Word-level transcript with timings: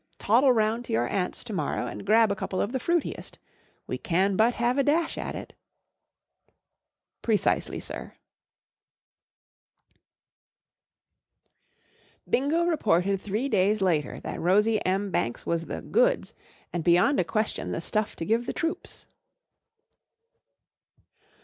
Toddle 0.17 0.51
round 0.51 0.83
to 0.85 0.93
your 0.93 1.07
aunt's 1.07 1.43
to 1.43 1.53
morrow 1.53 1.85
and 1.85 2.07
grab 2.07 2.31
a 2.31 2.35
couple 2.35 2.59
of 2.59 2.71
the 2.71 2.79
fruitiest. 2.79 3.37
We 3.85 3.99
can 3.99 4.35
but 4.35 4.55
have 4.55 4.79
a 4.79 4.83
dash 4.83 5.15
at 5.15 5.35
it/'" 5.35 5.53
Precisely, 7.21 7.79
sir." 7.79 8.15
B 12.27 12.35
INGO 12.39 12.65
reported 12.65 13.21
three 13.21 13.47
days 13.47 13.79
later 13.79 14.19
that 14.21 14.41
Rosie 14.41 14.83
M. 14.87 15.11
Banks 15.11 15.45
was 15.45 15.65
the 15.67 15.83
goods 15.83 16.33
and 16.73 16.83
beyond 16.83 17.19
a 17.19 17.23
question 17.23 17.69
the 17.71 17.79
stuff 17.79 18.15
to 18.15 18.25
give 18.25 18.47
the 18.47 18.53
troops. 18.53 19.05